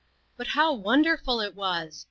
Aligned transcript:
But 0.35 0.47
how 0.47 0.73
wonderful 0.73 1.41
it 1.41 1.53
was! 1.55 1.99